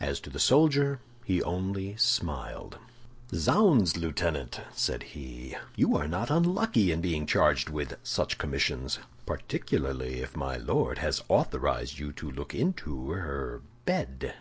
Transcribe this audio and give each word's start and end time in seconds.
As 0.00 0.18
to 0.20 0.30
the 0.30 0.38
soldier, 0.38 0.98
he 1.26 1.42
only 1.42 1.94
smiled. 1.98 2.78
"Zounds, 3.34 3.98
Lieutenant!" 3.98 4.62
said 4.72 5.02
he; 5.12 5.56
"you 5.76 5.94
are 5.94 6.08
not 6.08 6.30
unlucky 6.30 6.90
in 6.90 7.02
being 7.02 7.26
charged 7.26 7.68
with 7.68 7.98
such 8.02 8.38
commissions, 8.38 8.98
particularly 9.26 10.22
if 10.22 10.34
my 10.38 10.56
Lord 10.56 10.96
has 10.96 11.22
authorized 11.28 11.98
you 11.98 12.12
to 12.12 12.30
look 12.30 12.54
into 12.54 13.10
her 13.10 13.60
bed." 13.84 14.32